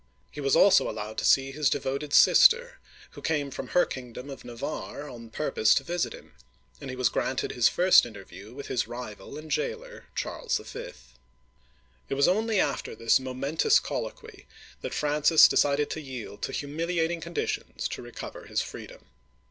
[0.31, 2.79] He was also allowed to see his devoted sister,
[3.11, 6.33] who came from her kingdom of Navarre on purpose to visit him,
[6.81, 10.93] and he was granted his first interview with his rival and jailer, Charles V.
[12.09, 14.47] It was only after this momentous colloquy
[14.81, 19.05] that Francis decided to yield to humiliating conditions to recover his freedom.